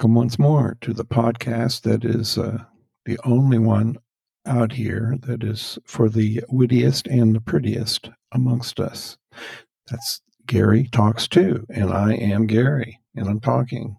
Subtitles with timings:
[0.00, 2.64] Welcome once more to the podcast that is uh,
[3.04, 3.98] the only one
[4.46, 9.18] out here that is for the wittiest and the prettiest amongst us.
[9.90, 13.98] That's Gary Talks Too, and I am Gary, and I'm talking.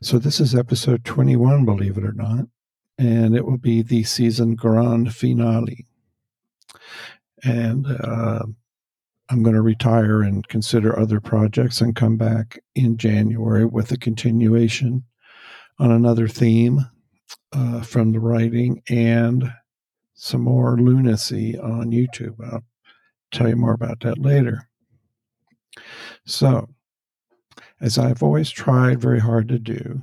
[0.00, 2.46] So this is episode 21, believe it or not,
[2.96, 5.84] and it will be the season grand finale.
[7.44, 8.46] And uh,
[9.30, 13.98] I'm going to retire and consider other projects and come back in January with a
[13.98, 15.04] continuation
[15.78, 16.80] on another theme
[17.52, 19.52] uh, from the writing and
[20.14, 22.36] some more lunacy on YouTube.
[22.42, 22.64] I'll
[23.30, 24.68] tell you more about that later.
[26.26, 26.68] So,
[27.80, 30.02] as I've always tried very hard to do,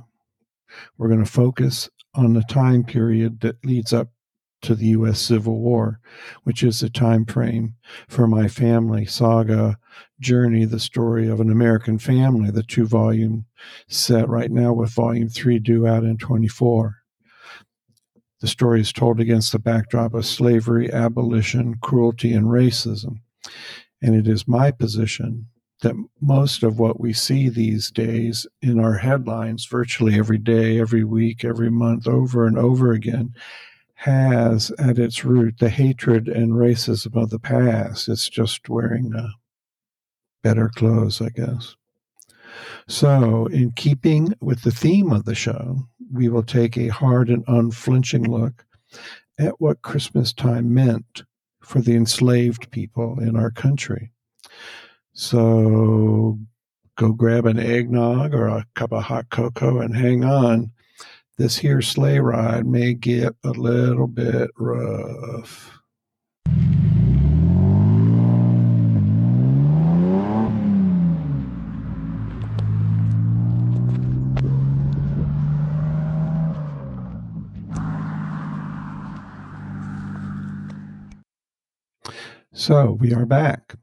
[0.96, 4.08] we're going to focus on the time period that leads up
[4.66, 5.20] to the U.S.
[5.20, 6.00] Civil War,
[6.42, 7.74] which is the time frame
[8.08, 9.78] for my family saga
[10.20, 13.46] journey, the story of an American family, the two volume
[13.88, 16.96] set right now with volume three due out in 24.
[18.40, 23.20] The story is told against the backdrop of slavery, abolition, cruelty, and racism.
[24.02, 25.46] And it is my position
[25.82, 31.04] that most of what we see these days in our headlines, virtually every day, every
[31.04, 33.32] week, every month, over and over again,
[33.96, 38.08] has at its root the hatred and racism of the past.
[38.08, 39.28] It's just wearing uh,
[40.42, 41.74] better clothes, I guess.
[42.88, 47.42] So, in keeping with the theme of the show, we will take a hard and
[47.48, 48.64] unflinching look
[49.38, 51.24] at what Christmas time meant
[51.60, 54.12] for the enslaved people in our country.
[55.14, 56.38] So,
[56.96, 60.70] go grab an eggnog or a cup of hot cocoa and hang on
[61.38, 65.72] this here sleigh ride may get a little bit rough.
[82.52, 83.74] So we are back.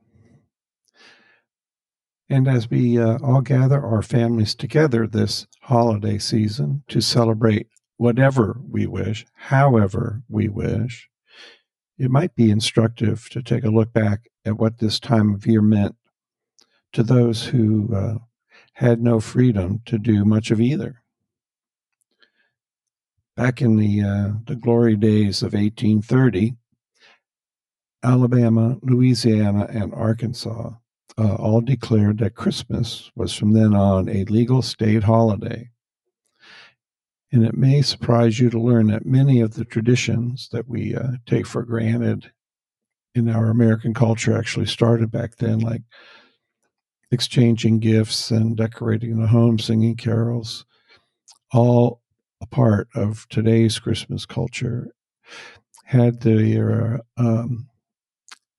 [2.33, 7.67] And as we uh, all gather our families together this holiday season to celebrate
[7.97, 11.11] whatever we wish, however we wish,
[11.99, 15.61] it might be instructive to take a look back at what this time of year
[15.61, 15.95] meant
[16.93, 18.15] to those who uh,
[18.73, 21.03] had no freedom to do much of either.
[23.37, 26.55] Back in the, uh, the glory days of 1830,
[28.03, 30.71] Alabama, Louisiana, and Arkansas
[31.17, 35.69] uh, all declared that Christmas was from then on a legal state holiday.
[37.31, 41.13] And it may surprise you to learn that many of the traditions that we uh,
[41.25, 42.31] take for granted
[43.15, 45.81] in our American culture actually started back then, like
[47.11, 50.65] exchanging gifts and decorating the home, singing carols,
[51.51, 52.01] all
[52.41, 54.89] a part of today's Christmas culture,
[55.85, 57.69] had their um,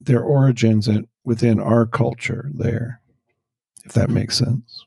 [0.00, 3.00] their origins in, within our culture there,
[3.84, 4.84] if that makes sense.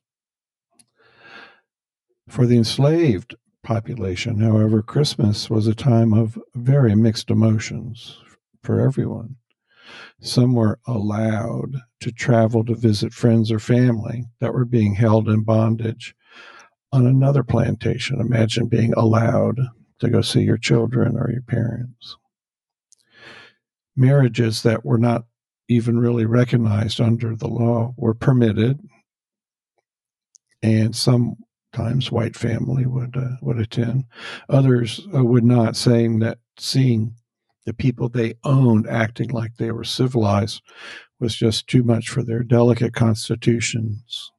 [2.28, 8.18] For the enslaved population, however, Christmas was a time of very mixed emotions
[8.62, 9.38] for everyone.
[10.20, 15.44] Some were allowed to travel to visit friends or family that were being held in
[15.44, 16.16] bondage
[16.92, 18.20] on another plantation.
[18.20, 19.60] Imagine being allowed
[20.00, 22.18] to go see your children or your parents.
[23.96, 25.26] Marriages that were not
[25.68, 28.80] even really recognized under the law were permitted,
[30.62, 34.06] and sometimes white family would uh, would attend.
[34.50, 37.16] Others uh, would not, saying that seeing
[37.66, 40.62] the people they owned acting like they were civilized
[41.20, 44.32] was just too much for their delicate constitutions.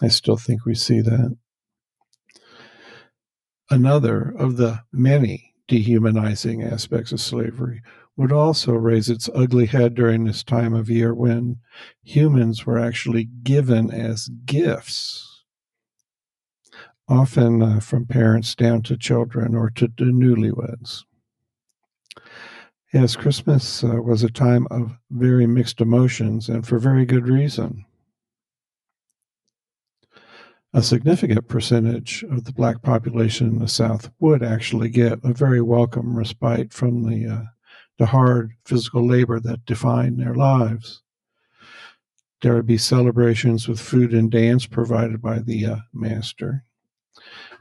[0.00, 1.36] I still think we see that.
[3.68, 7.82] Another of the many dehumanizing aspects of slavery
[8.20, 11.56] would also raise its ugly head during this time of year when
[12.02, 15.42] humans were actually given as gifts,
[17.08, 21.04] often uh, from parents down to children or to newlyweds.
[22.92, 27.86] Yes, Christmas uh, was a time of very mixed emotions and for very good reason.
[30.74, 35.62] A significant percentage of the black population in the South would actually get a very
[35.62, 37.44] welcome respite from the uh,
[38.00, 41.02] the hard physical labor that defined their lives.
[42.40, 46.64] There would be celebrations with food and dance provided by the uh, master,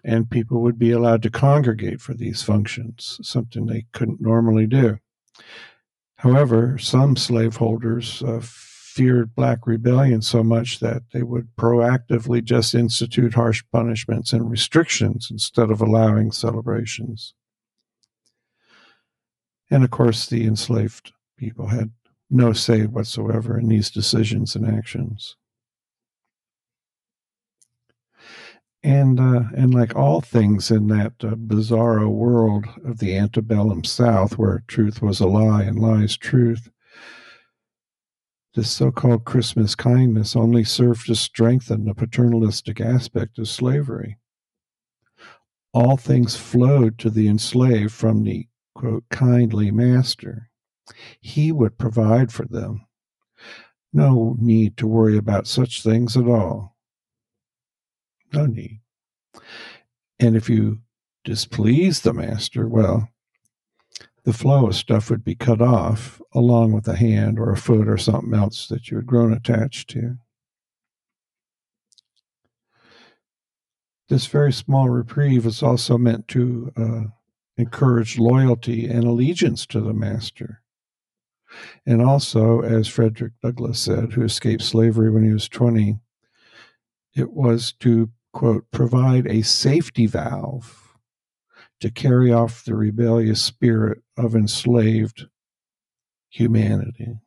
[0.02, 5.00] and people would be allowed to congregate for these functions, something they couldn't normally do.
[6.16, 13.34] However, some slaveholders uh, feared black rebellion so much that they would proactively just institute
[13.34, 17.34] harsh punishments and restrictions instead of allowing celebrations.
[19.72, 21.92] And of course, the enslaved people had
[22.30, 25.36] no say whatsoever in these decisions and actions.
[28.82, 34.38] And uh, and like all things in that uh, bizarro world of the antebellum South,
[34.38, 36.70] where truth was a lie and lies truth,
[38.56, 44.18] this so-called Christmas kindness only served to strengthen the paternalistic aspect of slavery.
[45.74, 48.48] All things flowed to the enslaved from the
[48.80, 50.50] quote kindly master.
[51.20, 52.86] He would provide for them.
[53.92, 56.78] No need to worry about such things at all.
[58.32, 58.80] No need.
[60.18, 60.80] And if you
[61.26, 63.10] displease the master, well,
[64.24, 67.90] the flow of stuff would be cut off along with a hand or a foot
[67.90, 70.16] or something else that you had grown attached to.
[74.08, 77.19] This very small reprieve is also meant to uh,
[77.60, 80.62] encourage loyalty and allegiance to the master.
[81.86, 86.00] And also, as Frederick Douglass said, who escaped slavery when he was 20,
[87.16, 90.96] it was to, quote, provide a safety valve
[91.82, 95.28] to carry off the rebellious spirit of enslaved
[96.30, 97.18] humanity.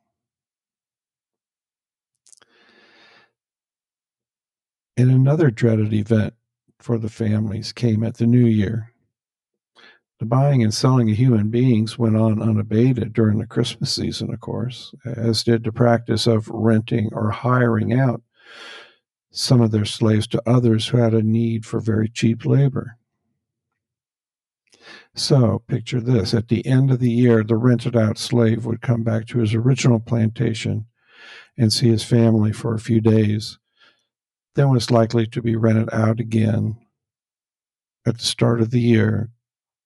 [4.97, 6.33] And another dreaded event
[6.79, 8.92] for the families came at the new year.
[10.23, 14.39] The buying and selling of human beings went on unabated during the Christmas season, of
[14.39, 18.21] course, as did the practice of renting or hiring out
[19.31, 22.97] some of their slaves to others who had a need for very cheap labor.
[25.13, 29.03] So, picture this at the end of the year, the rented out slave would come
[29.03, 30.85] back to his original plantation
[31.57, 33.59] and see his family for a few days,
[34.55, 36.77] then was likely to be rented out again
[38.07, 39.29] at the start of the year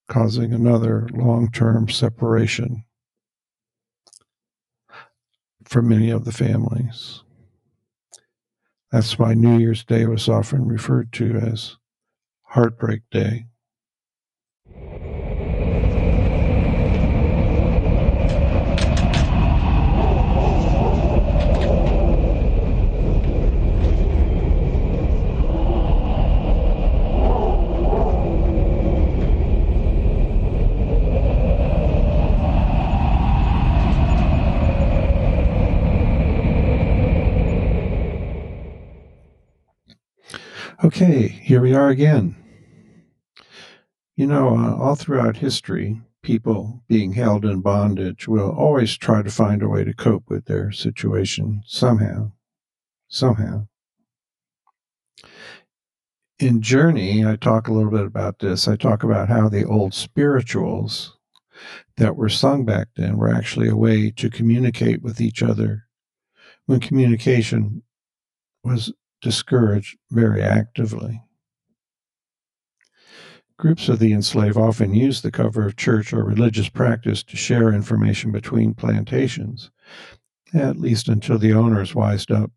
[0.08, 2.84] causing another long term separation
[5.64, 7.24] for many of the families.
[8.92, 11.76] That's why New Year's Day was often referred to as
[12.44, 13.48] Heartbreak Day.
[41.00, 42.36] Okay, here we are again.
[44.16, 49.30] You know, uh, all throughout history, people being held in bondage will always try to
[49.30, 52.32] find a way to cope with their situation somehow.
[53.10, 53.68] Somehow.
[56.40, 58.68] In Journey, I talk a little bit about this.
[58.68, 61.16] I talk about how the old spirituals
[61.98, 65.84] that were sung back then were actually a way to communicate with each other
[66.66, 67.84] when communication
[68.64, 68.92] was
[69.22, 71.22] discouraged very actively.
[73.58, 77.74] Groups of the enslaved often use the cover of church or religious practice to share
[77.74, 79.72] information between plantations,
[80.54, 82.52] at least until the owners wised up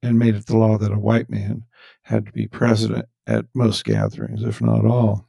[0.00, 1.64] and made it the law that a white man
[2.02, 5.28] had to be present at most gatherings, if not all.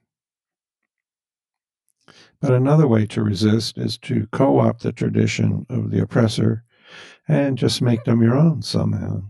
[2.39, 6.63] But another way to resist is to co opt the tradition of the oppressor
[7.27, 9.23] and just make them your own somehow.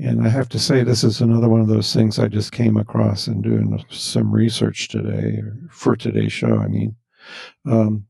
[0.00, 2.76] And I have to say, this is another one of those things I just came
[2.76, 6.58] across in doing some research today, or for today's show.
[6.58, 6.94] I mean,
[7.66, 8.06] um,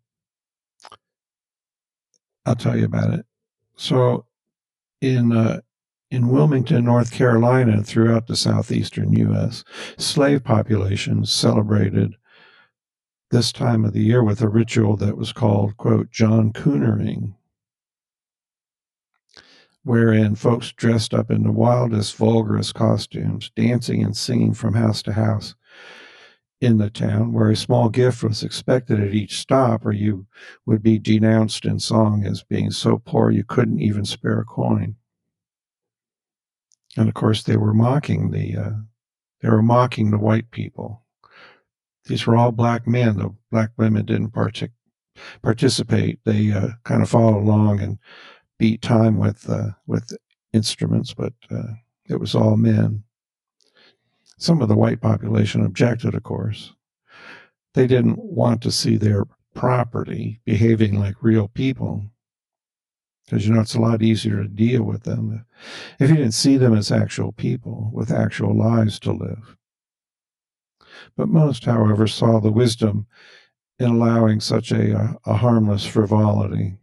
[2.44, 3.26] I'll tell you about it.
[3.76, 4.26] So,
[5.00, 5.60] in uh,
[6.10, 9.64] in Wilmington, North Carolina, throughout the southeastern U.S.,
[9.98, 12.14] slave populations celebrated
[13.30, 17.34] this time of the year with a ritual that was called, quote, John Coonering,
[19.88, 25.14] wherein folks dressed up in the wildest, vulgarest costumes, dancing and singing from house to
[25.14, 25.54] house
[26.60, 30.26] in the town, where a small gift was expected at each stop, or you
[30.66, 34.94] would be denounced in song as being so poor you couldn't even spare a coin.
[36.98, 38.70] And of course, they were mocking the uh,
[39.40, 41.02] they were mocking the white people.
[42.04, 43.16] These were all black men.
[43.16, 44.72] The black women didn't partic-
[45.40, 46.18] participate.
[46.26, 47.98] They uh, kind of followed along and
[48.58, 50.16] beat time with uh, with
[50.52, 51.74] instruments, but uh,
[52.08, 53.04] it was all men.
[54.38, 56.72] Some of the white population objected, of course.
[57.74, 59.24] They didn't want to see their
[59.54, 62.10] property behaving like real people.
[63.26, 65.44] because you know it's a lot easier to deal with them
[65.98, 69.56] if you didn't see them as actual people with actual lives to live.
[71.16, 73.06] But most, however, saw the wisdom
[73.78, 76.78] in allowing such a, a harmless frivolity.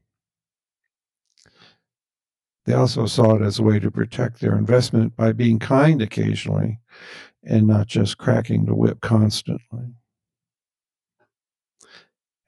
[2.65, 6.79] They also saw it as a way to protect their investment by being kind occasionally
[7.43, 9.93] and not just cracking the whip constantly.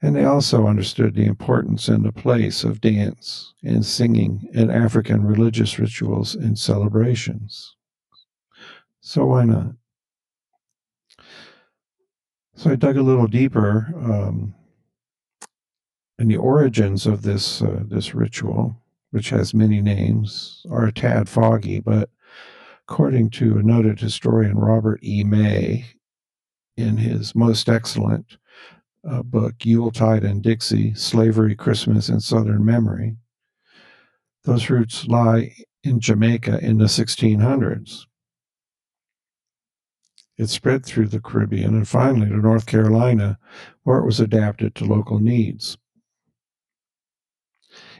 [0.00, 5.24] And they also understood the importance and the place of dance and singing in African
[5.24, 7.74] religious rituals and celebrations.
[9.00, 9.72] So why not?
[12.54, 14.54] So I dug a little deeper um,
[16.18, 21.28] in the origins of this uh, this ritual, which has many names, are a tad
[21.28, 22.10] foggy, but
[22.88, 25.24] according to a noted historian Robert E.
[25.24, 25.86] May,
[26.76, 28.38] in his most excellent
[29.08, 33.16] uh, book, Yuletide in Dixie Slavery, Christmas, and Southern Memory.
[34.44, 38.04] Those roots lie in Jamaica in the 1600s.
[40.36, 43.38] It spread through the Caribbean and finally to North Carolina,
[43.82, 45.76] where it was adapted to local needs.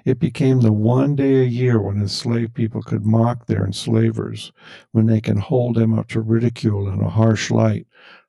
[0.08, 4.52] It became the one day a year when enslaved people could mock their enslavers,
[4.92, 7.86] when they can hold them up to ridicule in a harsh light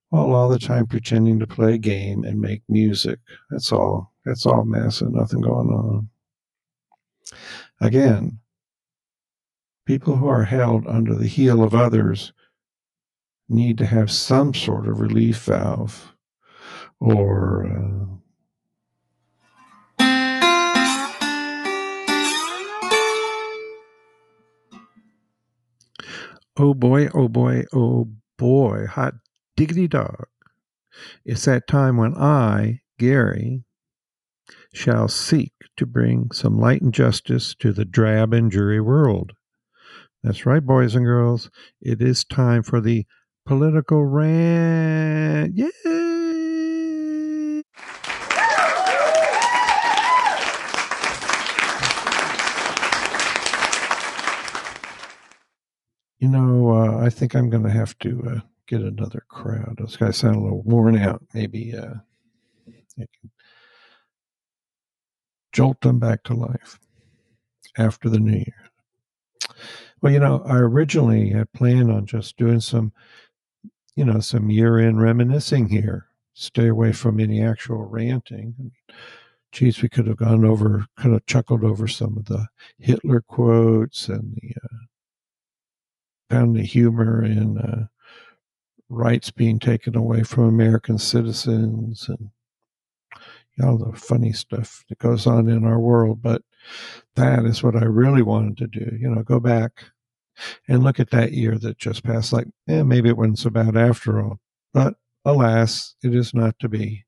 [0.09, 3.19] while all the time pretending to play a game and make music.
[3.49, 4.11] That's all.
[4.25, 6.09] That's all mess and nothing going on.
[7.79, 8.39] Again,
[9.85, 12.33] people who are held under the heel of others
[13.47, 16.13] need to have some sort of relief valve
[16.99, 18.19] or uh,
[26.59, 29.15] oh boy, oh boy, oh boy, hot
[29.55, 30.25] diggity dog.
[31.25, 33.63] It's that time when I, Gary,
[34.73, 39.31] shall seek to bring some light and justice to the drab and dreary world.
[40.21, 41.49] That's right, boys and girls.
[41.81, 43.05] It is time for the
[43.45, 45.55] political rant.
[45.55, 45.98] Yay!
[56.19, 59.77] You know, uh, I think I'm going to have to uh, get another crowd.
[59.77, 61.23] Those guys sound a little worn out.
[61.33, 61.95] Maybe uh,
[65.53, 66.79] jolt them back to life
[67.77, 68.69] after the new year.
[70.01, 72.93] Well, you know, I originally had planned on just doing some,
[73.95, 76.07] you know, some year end reminiscing here.
[76.33, 78.71] Stay away from any actual ranting.
[79.51, 82.47] Geez, we could have gone over, kind of chuckled over some of the
[82.77, 84.77] Hitler quotes and the uh,
[86.29, 87.87] found the humor in uh,
[88.89, 92.29] rights being taken away from American citizens and
[93.59, 96.21] know the funny stuff that goes on in our world.
[96.21, 96.41] But
[97.15, 98.97] that is what I really wanted to do.
[98.97, 99.83] You know, go back
[100.67, 102.33] and look at that year that just passed.
[102.33, 104.39] Like, eh, maybe it wasn't so bad after all.
[104.73, 104.95] But
[105.25, 107.05] alas, it is not to be.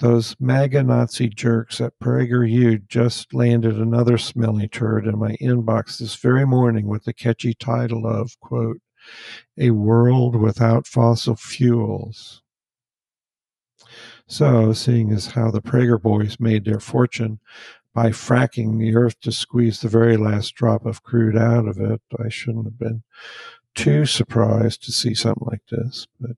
[0.00, 6.16] Those MAGA Nazi jerks at PragerU just landed another smelly turd in my inbox this
[6.16, 8.80] very morning with the catchy title of, quote,
[9.56, 12.42] a world without fossil fuels.
[14.26, 17.38] So, seeing as how the Prager boys made their fortune
[17.92, 22.00] by fracking the earth to squeeze the very last drop of crude out of it,
[22.18, 23.04] I shouldn't have been
[23.74, 26.08] too surprised to see something like this.
[26.20, 26.36] But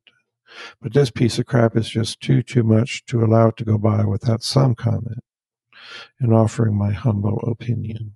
[0.81, 3.79] but this piece of crap is just too too much to allow it to go
[3.79, 5.23] by without some comment
[6.21, 8.15] and offering my humble opinion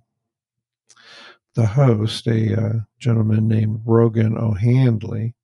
[1.53, 5.35] the host, a uh, gentleman named Rogan O'Handley,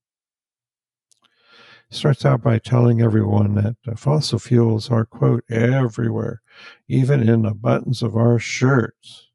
[1.89, 6.41] starts out by telling everyone that uh, fossil fuels are, quote, everywhere,
[6.87, 9.29] even in the buttons of our shirts.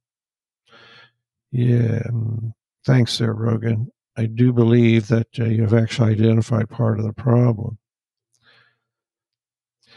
[1.51, 2.55] Yeah, mm,
[2.85, 3.91] thanks there, Rogan.
[4.17, 7.79] I do believe that uh, you have actually identified part of the problem.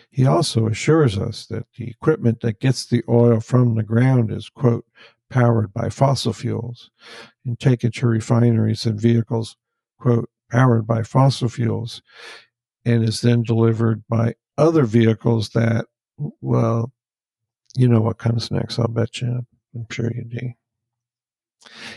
[0.10, 4.50] He also assures us that the equipment that gets the oil from the ground is,
[4.50, 4.86] quote,
[5.30, 6.90] powered by fossil fuels
[7.46, 9.58] and taken to refineries and vehicles,
[10.00, 12.02] quote, powered by fossil fuels,
[12.86, 15.86] and is then delivered by other vehicles that,
[16.40, 16.94] well,
[17.76, 19.46] you know what comes next, I'll bet you.
[19.76, 20.54] I'm sure you do.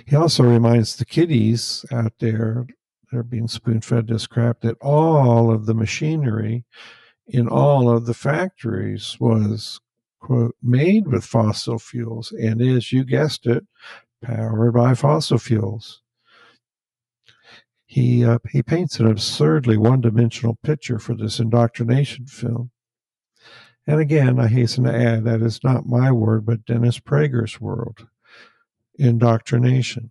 [0.06, 2.66] He also reminds the kiddies out there
[3.10, 6.64] that are being spoon fed this crap that all of the machinery
[7.26, 9.80] in all of the factories was
[10.18, 13.66] quote, made with fossil fuels and is, you guessed it,
[14.22, 16.02] powered by fossil fuels.
[17.87, 22.70] He, uh, he paints an absurdly one dimensional picture for this indoctrination film.
[23.87, 28.06] And again, I hasten to add that is not my word, but Dennis Prager's word
[28.99, 30.11] indoctrination.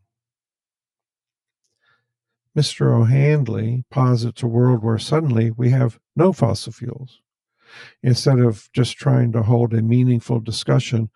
[2.57, 2.99] Mr.
[2.99, 7.21] O'Handley posits a world where suddenly we have no fossil fuels
[8.01, 11.09] instead of just trying to hold a meaningful discussion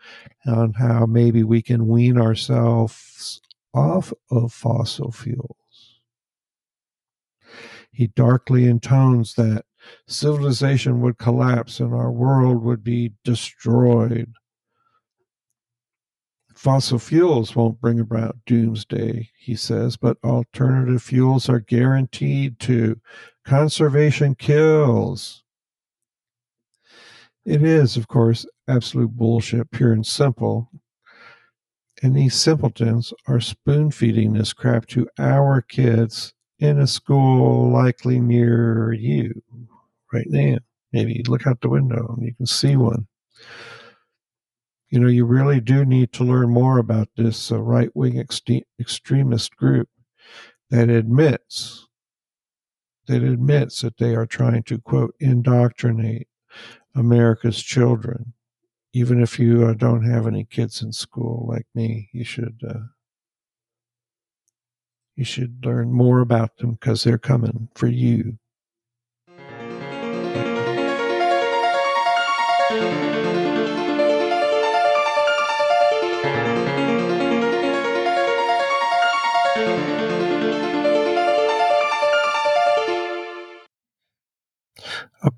[0.45, 3.41] on how maybe we can wean ourselves
[3.73, 5.55] off of fossil fuels.
[7.91, 9.65] He darkly intones that
[10.07, 14.33] civilization would collapse and our world would be destroyed.
[16.61, 23.01] Fossil fuels won't bring about doomsday, he says, but alternative fuels are guaranteed to.
[23.43, 25.41] Conservation kills.
[27.43, 30.69] It is, of course, absolute bullshit, pure and simple.
[32.03, 38.19] And these simpletons are spoon feeding this crap to our kids in a school likely
[38.19, 39.41] near you
[40.13, 40.59] right now.
[40.93, 43.07] Maybe look out the window and you can see one.
[44.91, 48.41] You know, you really do need to learn more about this uh, right wing ex-
[48.79, 49.89] extremist group
[50.69, 51.87] that admits
[53.07, 56.27] that admits that they are trying to quote indoctrinate
[56.95, 58.33] America's children.
[58.93, 62.79] Even if you uh, don't have any kids in school like me, you should uh,
[65.15, 68.37] you should learn more about them because they're coming for you.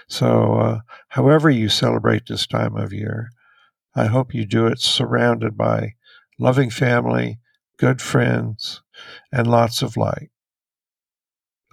[0.07, 3.29] So, uh, however you celebrate this time of year,
[3.95, 5.93] I hope you do it surrounded by
[6.39, 7.39] loving family,
[7.77, 8.81] good friends,
[9.31, 10.29] and lots of light.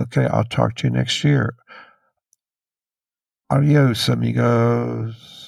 [0.01, 1.55] Okay, I'll talk to you next year.
[3.51, 5.40] Adios, amigos.